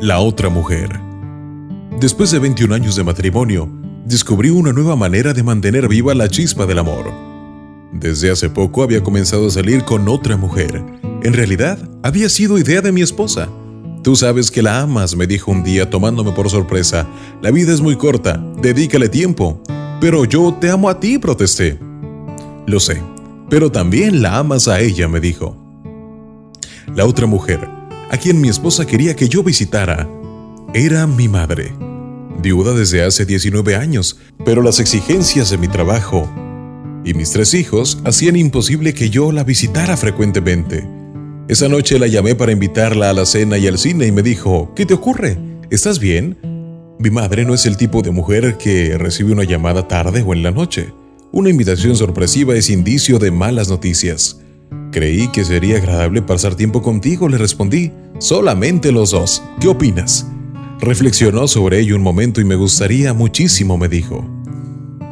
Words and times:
La 0.00 0.20
otra 0.20 0.48
mujer. 0.48 0.98
Después 2.00 2.30
de 2.30 2.38
21 2.38 2.74
años 2.74 2.96
de 2.96 3.04
matrimonio, 3.04 3.68
descubrí 4.06 4.48
una 4.48 4.72
nueva 4.72 4.96
manera 4.96 5.34
de 5.34 5.42
mantener 5.42 5.88
viva 5.88 6.14
la 6.14 6.26
chispa 6.30 6.64
del 6.64 6.78
amor. 6.78 7.12
Desde 7.92 8.30
hace 8.30 8.48
poco 8.48 8.82
había 8.82 9.02
comenzado 9.02 9.48
a 9.48 9.50
salir 9.50 9.84
con 9.84 10.08
otra 10.08 10.38
mujer. 10.38 10.82
En 11.22 11.34
realidad, 11.34 11.78
había 12.02 12.30
sido 12.30 12.56
idea 12.56 12.80
de 12.80 12.92
mi 12.92 13.02
esposa. 13.02 13.50
Tú 14.02 14.16
sabes 14.16 14.50
que 14.50 14.62
la 14.62 14.80
amas, 14.80 15.14
me 15.16 15.26
dijo 15.26 15.50
un 15.50 15.62
día 15.62 15.90
tomándome 15.90 16.32
por 16.32 16.48
sorpresa. 16.48 17.06
La 17.42 17.50
vida 17.50 17.74
es 17.74 17.82
muy 17.82 17.96
corta, 17.96 18.42
dedícale 18.62 19.10
tiempo. 19.10 19.62
Pero 20.00 20.24
yo 20.24 20.56
te 20.58 20.70
amo 20.70 20.88
a 20.88 20.98
ti, 20.98 21.18
protesté. 21.18 21.78
Lo 22.66 22.80
sé, 22.80 23.02
pero 23.50 23.70
también 23.70 24.22
la 24.22 24.38
amas 24.38 24.66
a 24.66 24.80
ella, 24.80 25.08
me 25.08 25.20
dijo. 25.20 25.58
La 26.94 27.04
otra 27.04 27.26
mujer, 27.26 27.68
a 28.10 28.16
quien 28.16 28.40
mi 28.40 28.48
esposa 28.48 28.86
quería 28.86 29.14
que 29.14 29.28
yo 29.28 29.42
visitara, 29.44 30.08
era 30.74 31.06
mi 31.06 31.28
madre. 31.28 31.72
Viuda 32.42 32.74
desde 32.74 33.04
hace 33.04 33.24
19 33.24 33.76
años, 33.76 34.18
pero 34.44 34.62
las 34.62 34.80
exigencias 34.80 35.50
de 35.50 35.58
mi 35.58 35.68
trabajo 35.68 36.28
y 37.04 37.14
mis 37.14 37.30
tres 37.30 37.54
hijos 37.54 37.98
hacían 38.04 38.36
imposible 38.36 38.94
que 38.94 39.10
yo 39.10 39.30
la 39.30 39.44
visitara 39.44 39.96
frecuentemente. 39.96 40.86
Esa 41.48 41.68
noche 41.68 41.98
la 41.98 42.08
llamé 42.08 42.34
para 42.34 42.52
invitarla 42.52 43.10
a 43.10 43.12
la 43.12 43.26
cena 43.26 43.58
y 43.58 43.66
al 43.66 43.78
cine 43.78 44.06
y 44.06 44.12
me 44.12 44.22
dijo, 44.22 44.72
¿qué 44.74 44.86
te 44.86 44.94
ocurre? 44.94 45.38
¿Estás 45.70 46.00
bien? 46.00 46.36
Mi 46.98 47.10
madre 47.10 47.44
no 47.44 47.54
es 47.54 47.64
el 47.64 47.76
tipo 47.76 48.02
de 48.02 48.10
mujer 48.10 48.56
que 48.58 48.98
recibe 48.98 49.32
una 49.32 49.44
llamada 49.44 49.86
tarde 49.86 50.22
o 50.22 50.34
en 50.34 50.42
la 50.42 50.50
noche. 50.50 50.92
Una 51.32 51.48
invitación 51.48 51.96
sorpresiva 51.96 52.56
es 52.56 52.70
indicio 52.70 53.18
de 53.20 53.30
malas 53.30 53.68
noticias. 53.68 54.40
Creí 54.92 55.28
que 55.28 55.44
sería 55.44 55.76
agradable 55.76 56.20
pasar 56.20 56.56
tiempo 56.56 56.82
contigo, 56.82 57.28
le 57.28 57.38
respondí. 57.38 57.92
Solamente 58.18 58.90
los 58.90 59.12
dos. 59.12 59.42
¿Qué 59.60 59.68
opinas? 59.68 60.26
Reflexionó 60.80 61.46
sobre 61.46 61.78
ello 61.78 61.94
un 61.94 62.02
momento 62.02 62.40
y 62.40 62.44
me 62.44 62.56
gustaría 62.56 63.14
muchísimo, 63.14 63.78
me 63.78 63.88
dijo. 63.88 64.28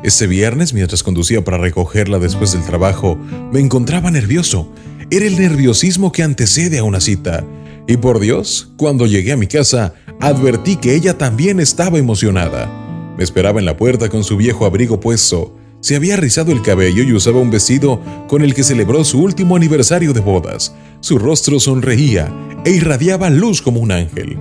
Este 0.03 0.27
viernes, 0.27 0.75
mientras 0.75 1.03
conducía 1.03 1.45
para 1.45 1.59
recogerla 1.59 2.19
después 2.19 2.53
del 2.53 2.65
trabajo, 2.65 3.17
me 3.53 3.61
encontraba 3.61 4.11
nervioso. 4.11 4.73
Era 5.11 5.27
el 5.27 5.39
nerviosismo 5.39 6.11
que 6.13 6.23
antecede 6.23 6.79
a 6.79 6.85
una 6.85 7.01
cita. 7.01 7.45
Y 7.87 7.97
por 7.99 8.21
Dios, 8.21 8.73
cuando 8.77 9.07
llegué 9.07 9.33
a 9.33 9.37
mi 9.37 9.47
casa, 9.47 9.95
advertí 10.21 10.77
que 10.77 10.95
ella 10.95 11.17
también 11.19 11.61
estaba 11.61 11.99
emocionada. 11.99 12.69
Me 13.17 13.25
esperaba 13.25 13.59
en 13.59 13.67
la 13.67 13.77
puerta 13.77 14.09
con 14.09 14.25
su 14.25 14.37
viejo 14.37 14.67
abrigo 14.67 15.01
puesto. 15.01 15.58
Se 15.81 15.95
había 15.95 16.17
rizado 16.17 16.51
el 16.51 16.63
cabello 16.63 17.05
y 17.05 17.13
usaba 17.13 17.39
un 17.39 17.51
vestido 17.51 18.01
con 18.27 18.43
el 18.43 18.53
que 18.55 18.65
celebró 18.65 19.05
su 19.05 19.23
último 19.23 19.55
aniversario 19.55 20.13
de 20.13 20.21
bodas. 20.21 20.75
Su 21.01 21.19
rostro 21.19 21.61
sonreía 21.61 22.33
e 22.65 22.71
irradiaba 22.73 23.31
luz 23.31 23.63
como 23.63 23.81
un 23.81 23.93
ángel. 23.93 24.37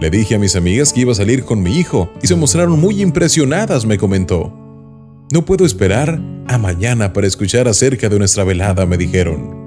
Le 0.00 0.10
dije 0.10 0.34
a 0.34 0.38
mis 0.38 0.56
amigas 0.56 0.92
que 0.92 1.02
iba 1.02 1.12
a 1.12 1.16
salir 1.16 1.44
con 1.44 1.62
mi 1.62 1.78
hijo 1.78 2.10
y 2.22 2.26
se 2.26 2.36
mostraron 2.36 2.80
muy 2.80 3.02
impresionadas, 3.02 3.84
me 3.84 3.98
comentó. 3.98 4.52
No 5.30 5.44
puedo 5.44 5.66
esperar 5.66 6.20
a 6.48 6.58
mañana 6.58 7.12
para 7.12 7.26
escuchar 7.26 7.68
acerca 7.68 8.08
de 8.08 8.18
nuestra 8.18 8.42
velada, 8.42 8.86
me 8.86 8.96
dijeron. 8.96 9.66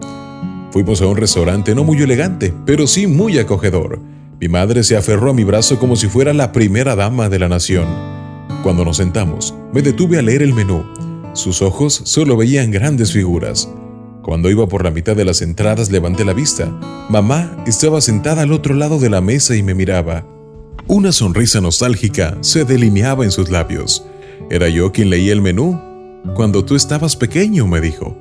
Fuimos 0.72 1.02
a 1.02 1.08
un 1.08 1.18
restaurante 1.18 1.74
no 1.76 1.84
muy 1.84 2.02
elegante, 2.02 2.54
pero 2.66 2.88
sí 2.88 3.08
muy 3.08 3.38
acogedor. 3.38 4.00
Mi 4.42 4.50
madre 4.50 4.84
se 4.84 4.98
aferró 4.98 5.30
a 5.30 5.34
mi 5.34 5.44
brazo 5.44 5.80
como 5.80 5.96
si 5.96 6.08
fuera 6.08 6.34
la 6.34 6.52
primera 6.52 6.96
dama 6.96 7.30
de 7.30 7.40
la 7.40 7.48
nación. 7.48 8.15
Cuando 8.66 8.84
nos 8.84 8.98
sentamos, 8.98 9.54
me 9.72 9.84
detuve 9.84 10.18
a 10.18 10.24
leer 10.24 10.42
el 10.42 10.52
menú. 10.52 10.84
Sus 11.34 11.62
ojos 11.62 12.02
solo 12.04 12.36
veían 12.36 12.72
grandes 12.72 13.12
figuras. 13.12 13.70
Cuando 14.24 14.50
iba 14.50 14.68
por 14.68 14.84
la 14.84 14.90
mitad 14.90 15.16
de 15.16 15.24
las 15.24 15.44
entradas 15.44 15.92
levanté 15.92 16.26
la 16.26 16.34
vista. 16.34 16.66
Mamá 17.12 17.64
estaba 17.68 18.02
sentada 18.02 18.42
al 18.42 18.52
otro 18.52 18.74
lado 18.74 18.98
de 18.98 19.12
la 19.12 19.22
mesa 19.22 19.56
y 19.56 19.62
me 19.62 19.76
miraba. 19.76 20.26
Una 20.88 21.12
sonrisa 21.12 21.62
nostálgica 21.62 22.40
se 22.42 22.66
delineaba 22.66 23.24
en 23.24 23.30
sus 23.30 23.52
labios. 23.52 24.04
¿Era 24.50 24.68
yo 24.68 24.92
quien 24.92 25.12
leía 25.12 25.34
el 25.34 25.44
menú? 25.44 25.80
Cuando 26.34 26.66
tú 26.66 26.76
estabas 26.76 27.16
pequeño, 27.16 27.68
me 27.68 27.82
dijo. 27.82 28.18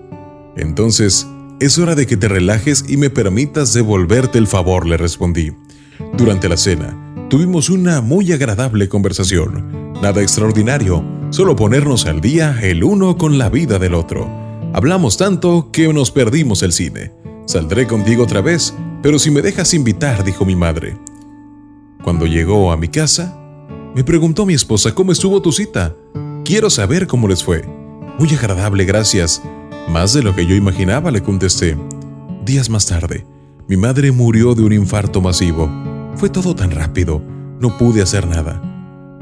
Entonces, 0.58 1.26
es 1.58 1.78
hora 1.78 1.94
de 1.94 2.06
que 2.06 2.18
te 2.18 2.28
relajes 2.28 2.84
y 2.86 2.98
me 2.98 3.08
permitas 3.08 3.72
devolverte 3.72 4.36
el 4.36 4.46
favor, 4.46 4.84
le 4.84 4.98
respondí. 4.98 5.52
Durante 6.18 6.50
la 6.50 6.58
cena, 6.58 7.03
tuvimos 7.28 7.70
una 7.70 8.00
muy 8.00 8.32
agradable 8.32 8.88
conversación. 8.88 9.92
Nada 10.02 10.22
extraordinario, 10.22 11.04
solo 11.30 11.56
ponernos 11.56 12.06
al 12.06 12.20
día 12.20 12.58
el 12.62 12.84
uno 12.84 13.16
con 13.16 13.38
la 13.38 13.48
vida 13.48 13.78
del 13.78 13.94
otro. 13.94 14.28
Hablamos 14.72 15.16
tanto 15.16 15.70
que 15.72 15.92
nos 15.92 16.10
perdimos 16.10 16.62
el 16.62 16.72
cine. 16.72 17.12
Saldré 17.46 17.86
contigo 17.86 18.24
otra 18.24 18.40
vez, 18.40 18.74
pero 19.02 19.18
si 19.18 19.30
me 19.30 19.42
dejas 19.42 19.74
invitar, 19.74 20.24
dijo 20.24 20.44
mi 20.44 20.56
madre. 20.56 20.96
Cuando 22.02 22.26
llegó 22.26 22.72
a 22.72 22.76
mi 22.76 22.88
casa, 22.88 23.38
me 23.94 24.04
preguntó 24.04 24.44
mi 24.44 24.54
esposa 24.54 24.94
cómo 24.94 25.12
estuvo 25.12 25.40
tu 25.40 25.52
cita. 25.52 25.94
Quiero 26.44 26.70
saber 26.70 27.06
cómo 27.06 27.28
les 27.28 27.44
fue. 27.44 27.64
Muy 28.18 28.28
agradable, 28.34 28.84
gracias. 28.84 29.42
Más 29.88 30.12
de 30.12 30.22
lo 30.22 30.34
que 30.34 30.46
yo 30.46 30.54
imaginaba, 30.54 31.10
le 31.10 31.22
contesté. 31.22 31.76
Días 32.44 32.68
más 32.68 32.86
tarde, 32.86 33.24
mi 33.68 33.76
madre 33.76 34.12
murió 34.12 34.54
de 34.54 34.62
un 34.62 34.72
infarto 34.72 35.20
masivo. 35.20 35.93
Fue 36.16 36.30
todo 36.30 36.54
tan 36.54 36.70
rápido, 36.70 37.20
no 37.60 37.76
pude 37.76 38.00
hacer 38.00 38.26
nada. 38.26 38.62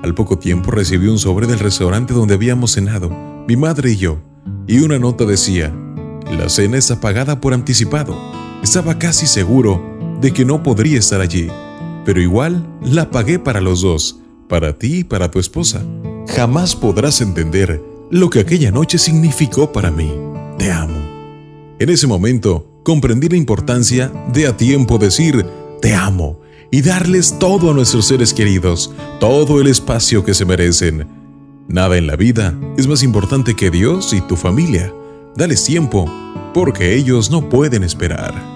Al 0.02 0.14
poco 0.14 0.38
tiempo 0.38 0.70
recibí 0.70 1.08
un 1.08 1.18
sobre 1.18 1.46
del 1.46 1.58
restaurante 1.58 2.12
donde 2.12 2.34
habíamos 2.34 2.72
cenado, 2.72 3.10
mi 3.48 3.56
madre 3.56 3.92
y 3.92 3.96
yo, 3.96 4.18
y 4.66 4.80
una 4.80 4.98
nota 4.98 5.24
decía, 5.24 5.74
la 6.30 6.48
cena 6.48 6.76
está 6.76 7.00
pagada 7.00 7.40
por 7.40 7.54
anticipado. 7.54 8.16
Estaba 8.62 8.98
casi 8.98 9.26
seguro 9.26 9.82
de 10.20 10.32
que 10.32 10.44
no 10.44 10.62
podría 10.62 10.98
estar 10.98 11.20
allí, 11.20 11.48
pero 12.04 12.20
igual 12.20 12.66
la 12.82 13.10
pagué 13.10 13.38
para 13.38 13.60
los 13.60 13.82
dos, 13.82 14.18
para 14.48 14.78
ti 14.78 14.98
y 14.98 15.04
para 15.04 15.30
tu 15.30 15.38
esposa. 15.38 15.82
Jamás 16.28 16.76
podrás 16.76 17.20
entender 17.20 17.82
lo 18.10 18.28
que 18.28 18.40
aquella 18.40 18.70
noche 18.70 18.98
significó 18.98 19.72
para 19.72 19.90
mí. 19.90 20.12
Te 20.58 20.70
amo. 20.70 20.98
En 21.78 21.88
ese 21.88 22.06
momento 22.06 22.80
comprendí 22.84 23.28
la 23.28 23.36
importancia 23.36 24.12
de 24.32 24.46
a 24.46 24.56
tiempo 24.56 24.98
decir 24.98 25.44
te 25.80 25.94
amo 25.94 26.41
y 26.72 26.80
darles 26.80 27.38
todo 27.38 27.70
a 27.70 27.74
nuestros 27.74 28.06
seres 28.06 28.32
queridos, 28.32 28.92
todo 29.20 29.60
el 29.60 29.68
espacio 29.68 30.24
que 30.24 30.32
se 30.32 30.46
merecen. 30.46 31.06
Nada 31.68 31.98
en 31.98 32.06
la 32.06 32.16
vida 32.16 32.58
es 32.78 32.88
más 32.88 33.02
importante 33.02 33.54
que 33.54 33.70
Dios 33.70 34.12
y 34.14 34.22
tu 34.22 34.36
familia. 34.36 34.92
Dales 35.36 35.64
tiempo, 35.64 36.10
porque 36.54 36.94
ellos 36.94 37.30
no 37.30 37.48
pueden 37.50 37.84
esperar. 37.84 38.51